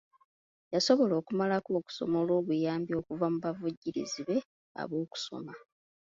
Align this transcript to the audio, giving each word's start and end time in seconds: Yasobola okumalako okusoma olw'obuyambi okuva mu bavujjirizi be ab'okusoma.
Yasobola 0.73 1.13
okumalako 1.21 1.69
okusoma 1.79 2.15
olw'obuyambi 2.21 2.91
okuva 3.01 3.25
mu 3.33 3.39
bavujjirizi 3.45 4.21
be 4.27 4.37
ab'okusoma. 4.81 5.53